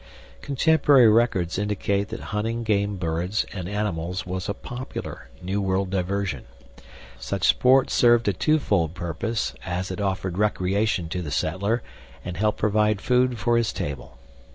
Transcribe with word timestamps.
Contemporary 0.41 1.07
records 1.11 1.59
indicate 1.59 2.07
that 2.07 2.19
hunting 2.33 2.63
game 2.63 2.95
birds 2.95 3.45
and 3.53 3.69
animals 3.69 4.25
was 4.25 4.49
a 4.49 4.55
popular 4.55 5.29
New 5.43 5.61
World 5.61 5.91
diversion. 5.91 6.45
Such 7.19 7.47
sport 7.47 7.91
served 7.91 8.27
a 8.27 8.33
twofold 8.33 8.95
purpose, 8.95 9.53
as 9.63 9.91
it 9.91 10.01
offered 10.01 10.39
recreation 10.39 11.07
to 11.09 11.21
the 11.21 11.29
settler 11.29 11.83
and 12.25 12.35
helped 12.35 12.57
provide 12.57 12.99
food 12.99 13.37
for 13.37 13.57
his 13.57 13.71
table. 13.71 14.17